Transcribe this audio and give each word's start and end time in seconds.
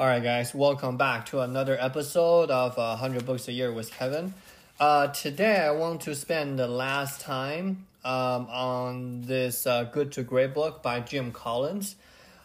All 0.00 0.06
right, 0.06 0.22
guys, 0.22 0.54
welcome 0.54 0.96
back 0.96 1.26
to 1.26 1.40
another 1.40 1.76
episode 1.78 2.50
of 2.50 2.78
uh, 2.78 2.96
100 2.96 3.26
Books 3.26 3.48
a 3.48 3.52
Year 3.52 3.70
with 3.70 3.90
Kevin. 3.90 4.32
Uh, 4.80 5.08
today, 5.08 5.58
I 5.58 5.72
want 5.72 6.00
to 6.00 6.14
spend 6.14 6.58
the 6.58 6.66
last 6.66 7.20
time 7.20 7.86
um, 8.02 8.46
on 8.48 9.20
this 9.20 9.66
uh, 9.66 9.84
Good 9.84 10.10
to 10.12 10.22
Great 10.22 10.54
book 10.54 10.82
by 10.82 11.00
Jim 11.00 11.32
Collins. 11.32 11.96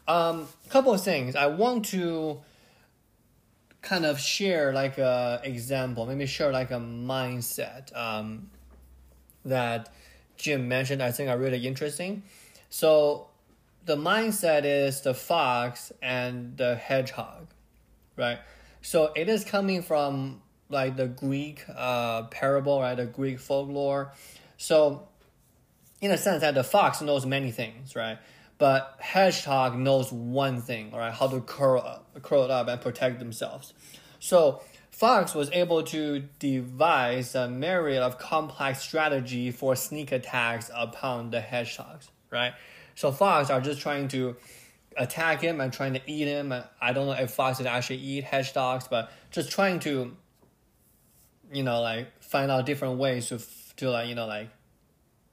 A 0.05 0.11
um, 0.11 0.49
couple 0.67 0.93
of 0.93 1.01
things. 1.01 1.37
I 1.37 1.45
want 1.45 1.85
to 1.85 2.41
kind 3.81 4.05
of 4.05 4.19
share 4.19 4.73
like 4.73 4.97
a 4.97 5.39
example, 5.45 6.05
maybe 6.05 6.25
share 6.25 6.51
like 6.51 6.71
a 6.71 6.79
mindset 6.81 7.95
um, 7.95 8.49
that 9.45 9.93
Jim 10.35 10.67
mentioned. 10.67 11.01
I 11.01 11.13
think 11.13 11.29
are 11.29 11.37
really 11.37 11.65
interesting. 11.65 12.23
So 12.69 13.27
the 13.85 13.95
mindset 13.95 14.63
is 14.65 15.01
the 15.01 15.13
fox 15.13 15.91
and 16.01 16.57
the 16.57 16.75
hedgehog, 16.75 17.47
right? 18.15 18.39
So 18.81 19.11
it 19.15 19.29
is 19.29 19.43
coming 19.43 19.81
from 19.81 20.41
like 20.69 20.95
the 20.95 21.07
Greek 21.07 21.63
uh, 21.75 22.23
parable, 22.23 22.81
right? 22.81 22.95
The 22.95 23.05
Greek 23.05 23.39
folklore. 23.39 24.13
So 24.57 25.07
in 26.01 26.11
a 26.11 26.17
sense 26.17 26.41
that 26.41 26.55
the 26.55 26.63
fox 26.63 27.01
knows 27.01 27.25
many 27.25 27.51
things, 27.51 27.95
right? 27.95 28.17
But 28.57 28.95
hedgehog 28.99 29.77
knows 29.77 30.11
one 30.11 30.61
thing, 30.61 30.91
right? 30.91 31.13
How 31.13 31.27
to 31.27 31.41
curl 31.41 31.81
up, 31.81 32.21
curl 32.23 32.43
up 32.51 32.67
and 32.67 32.81
protect 32.81 33.19
themselves. 33.19 33.73
So 34.19 34.61
Fox 34.95 35.35
was 35.35 35.51
able 35.51 35.83
to 35.83 36.21
devise 36.39 37.35
a 37.35 37.49
myriad 37.49 38.01
of 38.01 38.17
complex 38.17 38.79
strategy 38.79 39.51
for 39.51 39.75
sneak 39.75 40.13
attacks 40.13 40.71
upon 40.73 41.31
the 41.31 41.41
hedgehogs, 41.41 42.09
right? 42.31 42.53
So 42.95 43.11
fox 43.11 43.49
are 43.49 43.61
just 43.61 43.81
trying 43.81 44.07
to 44.09 44.35
attack 44.97 45.41
him 45.41 45.59
and 45.59 45.71
trying 45.71 45.93
to 45.93 46.01
eat 46.07 46.27
him. 46.27 46.53
I 46.81 46.93
don't 46.93 47.07
know 47.07 47.13
if 47.13 47.31
foxes 47.31 47.65
actually 47.65 47.97
eat 47.97 48.23
hedgehogs, 48.23 48.87
but 48.87 49.11
just 49.31 49.51
trying 49.51 49.79
to, 49.81 50.15
you 51.51 51.63
know, 51.63 51.81
like 51.81 52.23
find 52.23 52.49
out 52.49 52.65
different 52.65 52.97
ways 52.97 53.27
to 53.27 53.41
to 53.77 53.89
like 53.89 54.07
you 54.07 54.15
know 54.15 54.25
like 54.25 54.49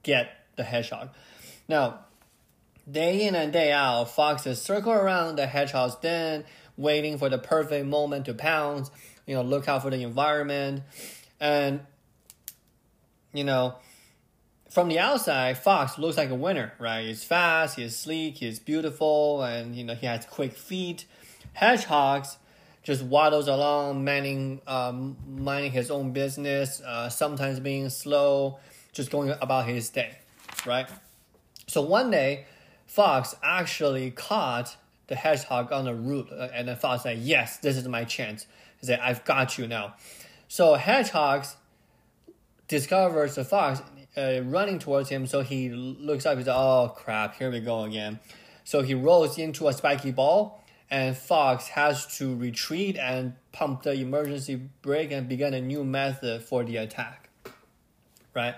get 0.03 0.28
the 0.56 0.64
hedgehog. 0.64 1.11
Now, 1.69 2.01
day 2.91 3.27
in 3.27 3.34
and 3.34 3.53
day 3.53 3.73
out, 3.73 4.11
foxes 4.11 4.61
circle 4.61 4.92
around 4.92 5.36
the 5.36 5.47
hedgehog's 5.47 5.97
den, 5.97 6.45
waiting 6.77 7.19
for 7.19 7.29
the 7.29 7.39
perfect 7.39 7.86
moment 7.86 8.27
to 8.27 8.34
pounce. 8.34 8.91
You 9.27 9.36
know, 9.36 9.42
look 9.42 9.69
out 9.69 9.83
for 9.83 9.91
the 9.91 10.03
environment, 10.03 10.83
and 11.39 11.81
you 13.33 13.45
know 13.45 13.77
from 14.73 14.89
the 14.89 14.98
outside, 14.98 15.59
Fox 15.59 15.98
looks 15.98 16.17
like 16.17 16.31
a 16.31 16.34
winner, 16.34 16.73
right? 16.78 17.05
He's 17.05 17.23
fast, 17.23 17.77
he's 17.77 17.95
sleek, 17.95 18.37
he's 18.37 18.59
beautiful, 18.59 19.42
and 19.42 19.77
you 19.77 19.84
know 19.84 19.95
he 19.95 20.06
has 20.06 20.25
quick 20.25 20.55
feet. 20.55 21.05
Hedgehogs 21.53 22.39
just 22.83 23.03
waddles 23.03 23.48
along, 23.48 24.03
manning, 24.03 24.62
um, 24.67 25.19
minding 25.29 25.73
his 25.73 25.91
own 25.91 26.12
business, 26.12 26.81
uh, 26.81 27.11
sometimes 27.11 27.61
being 27.61 27.91
slow, 27.91 28.59
just 28.95 29.11
going 29.11 29.34
about 29.42 29.67
his 29.67 29.91
day, 29.91 30.17
right? 30.64 30.89
So 31.67 31.83
one 31.83 32.11
day, 32.11 32.47
Fox 32.86 33.34
actually 33.42 34.11
caught 34.11 34.77
the 35.07 35.17
hedgehog 35.17 35.70
on 35.70 35.84
the 35.84 35.95
root, 35.95 36.29
uh, 36.33 36.48
and 36.55 36.67
then 36.67 36.77
Fox 36.77 37.03
said, 37.03 37.19
"Yes, 37.19 37.59
this 37.59 37.77
is 37.77 37.86
my 37.86 38.05
chance." 38.05 38.47
He 38.81 38.86
said, 38.86 39.01
"I've 39.01 39.23
got 39.27 39.59
you 39.59 39.67
now." 39.67 39.97
So 40.48 40.75
hedgehogs 40.75 41.57
discovers 42.73 43.34
the 43.34 43.45
fox 43.45 43.83
uh, 44.16 44.41
running 44.44 44.78
towards 44.78 45.08
him. 45.08 45.27
So 45.27 45.41
he 45.41 45.70
looks 45.70 46.27
up. 46.27 46.38
He's 46.38 46.46
like, 46.46 46.56
"Oh 46.56 46.92
crap! 46.94 47.36
Here 47.36 47.50
we 47.50 47.60
go 47.60 47.84
again." 47.84 48.20
So 48.64 48.82
he 48.82 48.94
rolls 48.94 49.38
into 49.38 49.68
a 49.68 49.72
spiky 49.72 50.12
ball, 50.12 50.62
and 50.91 51.16
Fox 51.16 51.68
has 51.68 52.06
to 52.18 52.36
retreat 52.36 52.96
and 52.96 53.34
pump 53.50 53.83
the 53.83 53.92
emergency 53.94 54.60
brake 54.83 55.10
and 55.10 55.28
begin 55.28 55.55
a 55.55 55.60
new 55.60 55.84
method 55.84 56.42
for 56.42 56.64
the 56.64 56.77
attack. 56.77 57.28
Right. 58.34 58.55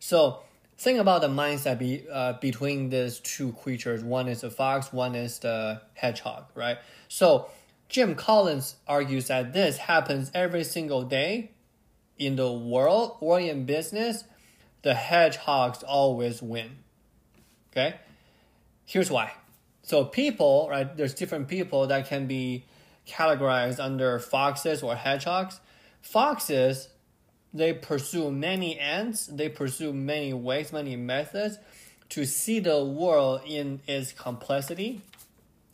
So 0.00 0.40
think 0.76 0.98
about 0.98 1.22
the 1.22 1.28
mindset 1.28 1.78
be, 1.78 2.04
uh, 2.10 2.34
between 2.34 2.90
these 2.90 3.20
two 3.20 3.52
creatures. 3.52 4.02
One 4.02 4.28
is 4.28 4.42
the 4.42 4.50
fox. 4.50 4.92
One 4.92 5.14
is 5.14 5.38
the 5.38 5.82
hedgehog. 5.94 6.44
Right. 6.54 6.78
So 7.08 7.48
Jim 7.88 8.14
Collins 8.14 8.76
argues 8.88 9.28
that 9.28 9.52
this 9.52 9.76
happens 9.76 10.30
every 10.34 10.64
single 10.64 11.02
day 11.04 11.52
in 12.18 12.36
the 12.36 12.52
world 12.52 13.16
or 13.20 13.40
in 13.40 13.66
business 13.66 14.24
the 14.84 14.94
hedgehogs 14.94 15.82
always 15.82 16.40
win. 16.42 16.76
Okay? 17.72 17.96
Here's 18.84 19.10
why. 19.10 19.32
So 19.82 20.04
people, 20.04 20.68
right, 20.70 20.94
there's 20.96 21.14
different 21.14 21.48
people 21.48 21.86
that 21.88 22.06
can 22.06 22.26
be 22.26 22.66
categorized 23.08 23.82
under 23.82 24.18
foxes 24.18 24.82
or 24.82 24.94
hedgehogs. 24.94 25.60
Foxes, 26.02 26.90
they 27.52 27.72
pursue 27.72 28.30
many 28.30 28.78
ends, 28.78 29.26
they 29.26 29.48
pursue 29.48 29.92
many 29.92 30.34
ways, 30.34 30.72
many 30.72 30.96
methods 30.96 31.58
to 32.10 32.26
see 32.26 32.60
the 32.60 32.84
world 32.84 33.40
in 33.46 33.80
its 33.86 34.12
complexity. 34.12 35.00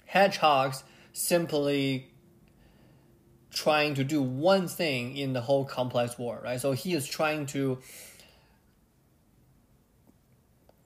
Hedgehogs 0.06 0.84
simply 1.12 2.10
trying 3.52 3.94
to 3.94 4.04
do 4.04 4.22
one 4.22 4.68
thing 4.68 5.16
in 5.16 5.32
the 5.32 5.40
whole 5.40 5.64
complex 5.64 6.16
world, 6.16 6.44
right? 6.44 6.60
So 6.60 6.70
he 6.72 6.94
is 6.94 7.08
trying 7.08 7.46
to 7.46 7.78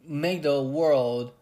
make 0.07 0.43
the 0.43 0.63
world 0.63 1.33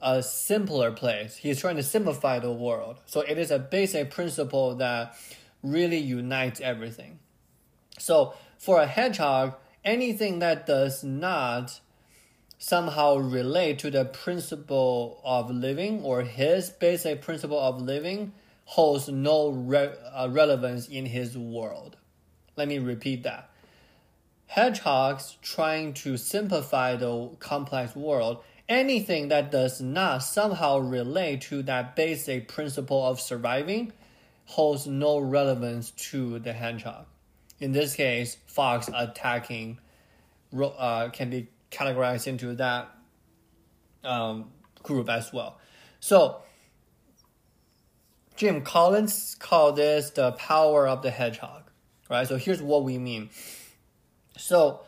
a 0.00 0.22
simpler 0.22 0.92
place. 0.92 1.36
He's 1.36 1.60
trying 1.60 1.76
to 1.76 1.82
simplify 1.82 2.38
the 2.38 2.52
world. 2.52 3.00
So 3.06 3.20
it 3.20 3.38
is 3.38 3.50
a 3.50 3.58
basic 3.58 4.10
principle 4.10 4.74
that 4.76 5.16
really 5.62 5.98
unites 5.98 6.60
everything. 6.60 7.18
So 7.98 8.34
for 8.58 8.80
a 8.80 8.86
hedgehog, 8.86 9.54
anything 9.84 10.38
that 10.40 10.66
does 10.66 11.02
not 11.02 11.80
somehow 12.58 13.16
relate 13.16 13.78
to 13.80 13.90
the 13.90 14.04
principle 14.04 15.20
of 15.24 15.50
living 15.50 16.02
or 16.02 16.22
his 16.22 16.70
basic 16.70 17.22
principle 17.22 17.58
of 17.58 17.80
living 17.80 18.32
holds 18.64 19.08
no 19.08 19.50
re- 19.50 19.94
uh, 20.12 20.28
relevance 20.30 20.88
in 20.88 21.06
his 21.06 21.36
world. 21.36 21.96
Let 22.56 22.68
me 22.68 22.78
repeat 22.78 23.22
that 23.24 23.50
hedgehogs 24.46 25.36
trying 25.42 25.92
to 25.92 26.16
simplify 26.16 26.96
the 26.96 27.30
complex 27.38 27.94
world, 27.94 28.42
anything 28.68 29.28
that 29.28 29.50
does 29.50 29.80
not 29.80 30.18
somehow 30.18 30.78
relate 30.78 31.40
to 31.42 31.62
that 31.64 31.96
basic 31.96 32.48
principle 32.48 33.06
of 33.06 33.20
surviving 33.20 33.92
holds 34.46 34.86
no 34.86 35.18
relevance 35.18 35.90
to 35.90 36.38
the 36.38 36.52
hedgehog. 36.52 37.06
In 37.58 37.72
this 37.72 37.94
case, 37.94 38.36
fox 38.46 38.88
attacking 38.94 39.78
uh, 40.56 41.08
can 41.08 41.30
be 41.30 41.48
categorized 41.70 42.26
into 42.26 42.54
that 42.54 42.88
um, 44.04 44.50
group 44.82 45.08
as 45.08 45.32
well. 45.32 45.58
So, 46.00 46.42
Jim 48.36 48.62
Collins 48.62 49.34
called 49.38 49.76
this 49.76 50.10
the 50.10 50.32
power 50.32 50.86
of 50.86 51.02
the 51.02 51.10
hedgehog, 51.10 51.70
right? 52.10 52.28
So 52.28 52.36
here's 52.36 52.60
what 52.62 52.84
we 52.84 52.98
mean 52.98 53.30
so, 54.36 54.80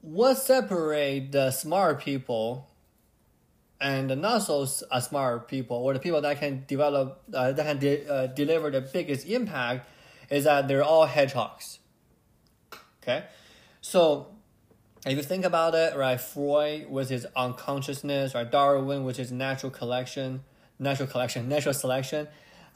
what 0.00 0.36
separates 0.36 1.32
the 1.32 1.50
smart 1.50 2.00
people 2.00 2.68
and 3.80 4.10
the 4.10 4.16
not 4.16 4.42
so 4.42 4.66
uh, 4.90 5.00
smart 5.00 5.48
people, 5.48 5.76
or 5.76 5.92
the 5.92 6.00
people 6.00 6.20
that 6.20 6.38
can 6.40 6.64
develop 6.66 7.22
uh, 7.32 7.52
that 7.52 7.64
can 7.64 7.78
de- 7.78 8.06
uh, 8.08 8.26
deliver 8.26 8.70
the 8.70 8.80
biggest 8.80 9.26
impact, 9.26 9.88
is 10.30 10.44
that 10.44 10.68
they're 10.68 10.82
all 10.82 11.06
hedgehogs. 11.06 11.78
Okay, 13.02 13.24
so 13.80 14.28
if 15.06 15.16
you 15.16 15.22
think 15.22 15.44
about 15.44 15.74
it, 15.74 15.96
right, 15.96 16.20
Freud 16.20 16.90
with 16.90 17.08
his 17.08 17.26
unconsciousness, 17.36 18.34
right, 18.34 18.50
Darwin 18.50 19.04
with 19.04 19.16
his 19.16 19.30
natural 19.30 19.70
collection, 19.70 20.42
natural 20.78 21.08
collection, 21.08 21.48
natural 21.48 21.74
selection, 21.74 22.26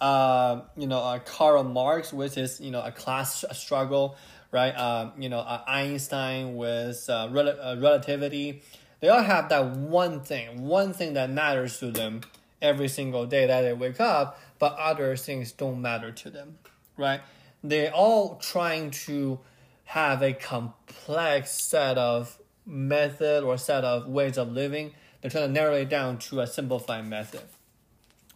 uh, 0.00 0.62
you 0.76 0.86
know, 0.86 0.98
uh, 0.98 1.18
Karl 1.18 1.64
Marx 1.64 2.12
with 2.12 2.34
his 2.34 2.60
you 2.60 2.70
know 2.70 2.80
a 2.80 2.92
class 2.92 3.44
struggle, 3.52 4.16
right? 4.52 4.72
Um, 4.72 5.12
you 5.18 5.28
know, 5.28 5.40
uh, 5.40 5.62
Einstein 5.66 6.54
with 6.54 7.08
uh, 7.08 7.28
rel- 7.32 7.60
uh, 7.60 7.76
relativity. 7.80 8.62
They 9.00 9.08
all 9.08 9.22
have 9.22 9.48
that 9.48 9.70
one 9.70 10.20
thing, 10.20 10.62
one 10.62 10.92
thing 10.92 11.14
that 11.14 11.30
matters 11.30 11.80
to 11.80 11.90
them 11.90 12.20
every 12.60 12.86
single 12.86 13.26
day 13.26 13.46
that 13.48 13.62
they 13.62 13.72
wake 13.72 14.00
up, 14.00 14.38
but 14.60 14.76
other 14.78 15.16
things 15.16 15.50
don't 15.50 15.82
matter 15.82 16.12
to 16.12 16.30
them, 16.30 16.58
right? 16.96 17.20
They're 17.64 17.92
all 17.92 18.36
trying 18.36 18.92
to 19.06 19.40
have 19.84 20.22
a 20.22 20.32
complex 20.32 21.50
set 21.50 21.98
of 21.98 22.38
method 22.64 23.42
or 23.42 23.58
set 23.58 23.84
of 23.84 24.06
ways 24.06 24.38
of 24.38 24.52
living. 24.52 24.92
They're 25.20 25.30
trying 25.30 25.48
to 25.48 25.52
narrow 25.52 25.74
it 25.74 25.88
down 25.88 26.18
to 26.18 26.40
a 26.40 26.46
simplified 26.46 27.06
method, 27.06 27.42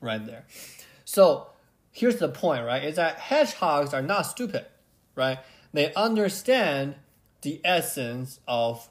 right 0.00 0.24
there. 0.24 0.44
So 1.04 1.48
here's 1.92 2.16
the 2.16 2.28
point, 2.28 2.64
right? 2.64 2.82
Is 2.82 2.96
that 2.96 3.18
hedgehogs 3.18 3.94
are 3.94 4.02
not 4.02 4.22
stupid, 4.22 4.66
right? 5.14 5.38
They 5.72 5.92
understand 5.94 6.94
the 7.42 7.60
essence 7.64 8.40
of 8.48 8.88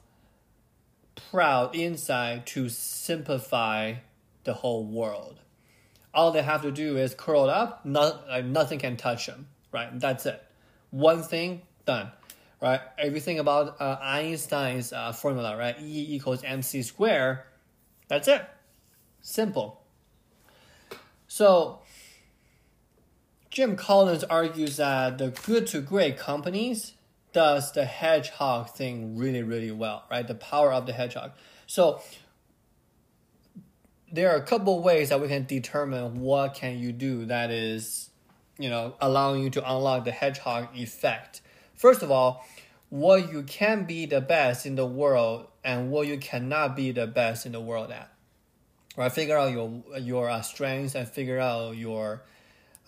proud 1.30 1.74
insight 1.74 2.46
to 2.46 2.68
simplify 2.68 3.94
the 4.44 4.54
whole 4.54 4.84
world. 4.84 5.40
all 6.16 6.32
they 6.32 6.42
have 6.42 6.62
to 6.62 6.72
do 6.72 6.96
is 6.96 7.14
curl 7.14 7.50
up. 7.50 7.84
Not, 7.84 8.26
like, 8.26 8.46
nothing 8.46 8.78
can 8.78 8.96
touch 8.96 9.26
them. 9.26 9.46
Right. 9.70 10.00
That's 10.00 10.24
it. 10.24 10.42
One 10.90 11.22
thing 11.22 11.62
done. 11.84 12.10
Right. 12.60 12.80
Everything 12.98 13.38
about 13.38 13.80
uh, 13.80 13.98
Einstein's 14.00 14.92
uh, 14.92 15.12
formula. 15.12 15.56
Right. 15.56 15.76
E 15.78 16.14
equals 16.16 16.42
mc 16.42 16.82
squared. 16.82 17.40
That's 18.08 18.26
it. 18.28 18.42
Simple. 19.20 19.82
So 21.28 21.80
Jim 23.56 23.74
Collins 23.74 24.22
argues 24.22 24.76
that 24.76 25.16
the 25.16 25.30
good 25.30 25.66
to 25.68 25.80
great 25.80 26.18
companies 26.18 26.92
does 27.32 27.72
the 27.72 27.86
hedgehog 27.86 28.68
thing 28.68 29.16
really, 29.16 29.42
really 29.42 29.70
well, 29.70 30.04
right? 30.10 30.28
The 30.28 30.34
power 30.34 30.74
of 30.74 30.84
the 30.84 30.92
hedgehog. 30.92 31.32
So 31.66 32.02
there 34.12 34.30
are 34.30 34.36
a 34.36 34.42
couple 34.42 34.82
ways 34.82 35.08
that 35.08 35.22
we 35.22 35.28
can 35.28 35.46
determine 35.46 36.20
what 36.20 36.52
can 36.52 36.78
you 36.78 36.92
do 36.92 37.24
that 37.24 37.50
is, 37.50 38.10
you 38.58 38.68
know, 38.68 38.94
allowing 39.00 39.44
you 39.44 39.48
to 39.48 39.62
unlock 39.66 40.04
the 40.04 40.12
hedgehog 40.12 40.76
effect. 40.76 41.40
First 41.74 42.02
of 42.02 42.10
all, 42.10 42.44
what 42.90 43.32
you 43.32 43.42
can 43.42 43.84
be 43.84 44.04
the 44.04 44.20
best 44.20 44.66
in 44.66 44.74
the 44.74 44.84
world 44.84 45.46
and 45.64 45.90
what 45.90 46.08
you 46.08 46.18
cannot 46.18 46.76
be 46.76 46.92
the 46.92 47.06
best 47.06 47.46
in 47.46 47.52
the 47.52 47.60
world 47.62 47.90
at. 47.90 48.12
Right? 48.98 49.10
Figure 49.10 49.38
out 49.38 49.50
your 49.50 49.82
your 49.98 50.28
uh, 50.28 50.42
strengths 50.42 50.94
and 50.94 51.08
figure 51.08 51.38
out 51.38 51.78
your 51.78 52.22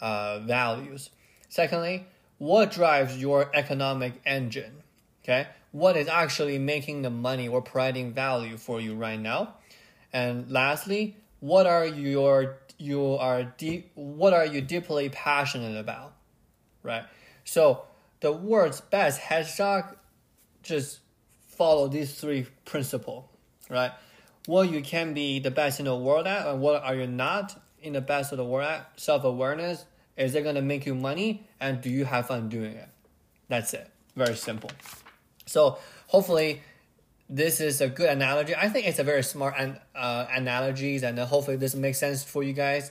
uh, 0.00 0.40
values. 0.40 1.10
Secondly, 1.48 2.06
what 2.38 2.70
drives 2.70 3.18
your 3.18 3.50
economic 3.54 4.20
engine? 4.24 4.82
Okay, 5.22 5.46
what 5.72 5.96
is 5.96 6.08
actually 6.08 6.58
making 6.58 7.02
the 7.02 7.10
money 7.10 7.48
or 7.48 7.60
providing 7.60 8.12
value 8.12 8.56
for 8.56 8.80
you 8.80 8.94
right 8.94 9.20
now? 9.20 9.54
And 10.12 10.50
lastly, 10.50 11.16
what 11.40 11.66
are 11.66 11.84
your 11.84 12.58
you 12.78 13.14
are 13.14 13.42
deep 13.42 13.90
what 13.94 14.32
are 14.32 14.46
you 14.46 14.60
deeply 14.60 15.08
passionate 15.08 15.78
about? 15.78 16.14
Right? 16.82 17.04
So 17.44 17.84
the 18.20 18.32
world's 18.32 18.80
best 18.80 19.20
hedgehog 19.20 19.96
just 20.62 21.00
follow 21.46 21.88
these 21.88 22.14
three 22.14 22.46
principles, 22.64 23.24
right? 23.68 23.92
What 24.46 24.70
you 24.70 24.80
can 24.80 25.12
be 25.12 25.40
the 25.40 25.50
best 25.50 25.78
in 25.78 25.86
the 25.86 25.96
world 25.96 26.26
at 26.26 26.46
and 26.46 26.60
what 26.60 26.82
are 26.82 26.94
you 26.94 27.06
not 27.06 27.60
in 27.82 27.92
the 27.92 28.00
best 28.00 28.32
of 28.32 28.38
the 28.38 28.44
world? 28.44 28.82
Self 28.96 29.24
awareness. 29.24 29.84
Is 30.16 30.34
it 30.34 30.42
gonna 30.42 30.62
make 30.62 30.86
you 30.86 30.94
money? 30.94 31.46
And 31.60 31.80
do 31.80 31.90
you 31.90 32.04
have 32.04 32.26
fun 32.26 32.48
doing 32.48 32.72
it? 32.72 32.88
That's 33.48 33.72
it. 33.74 33.88
Very 34.16 34.34
simple. 34.36 34.70
So 35.46 35.78
hopefully 36.08 36.60
this 37.28 37.60
is 37.60 37.80
a 37.80 37.88
good 37.88 38.08
analogy. 38.08 38.54
I 38.54 38.68
think 38.68 38.86
it's 38.86 38.98
a 38.98 39.04
very 39.04 39.22
smart 39.22 39.54
an, 39.58 39.78
uh, 39.94 40.26
analogies, 40.30 41.02
and 41.02 41.18
uh, 41.18 41.26
hopefully 41.26 41.56
this 41.56 41.74
makes 41.74 41.98
sense 41.98 42.24
for 42.24 42.42
you 42.42 42.52
guys. 42.52 42.90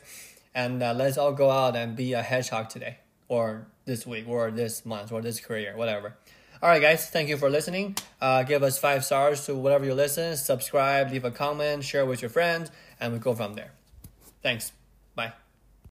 And 0.53 0.81
uh, 0.81 0.93
let's 0.93 1.17
all 1.17 1.33
go 1.33 1.49
out 1.49 1.75
and 1.75 1.95
be 1.95 2.13
a 2.13 2.21
hedgehog 2.21 2.69
today, 2.69 2.97
or 3.27 3.67
this 3.85 4.07
week, 4.07 4.27
or 4.27 4.51
this 4.51 4.85
month, 4.85 5.11
or 5.11 5.21
this 5.21 5.39
career, 5.39 5.75
whatever. 5.75 6.15
All 6.61 6.69
right, 6.69 6.81
guys, 6.81 7.09
thank 7.09 7.29
you 7.29 7.37
for 7.37 7.49
listening. 7.49 7.95
Uh, 8.19 8.41
give 8.43 8.63
us 8.63 8.79
five 8.79 9.05
stars 9.05 9.45
to 9.45 9.55
whatever 9.55 9.85
you 9.85 9.93
listen. 9.93 10.35
Subscribe, 10.35 11.11
leave 11.11 11.25
a 11.25 11.31
comment, 11.31 11.83
share 11.83 12.05
with 12.05 12.21
your 12.21 12.29
friends, 12.29 12.71
and 12.99 13.13
we 13.13 13.19
go 13.19 13.35
from 13.35 13.53
there. 13.53 13.71
Thanks. 14.41 14.76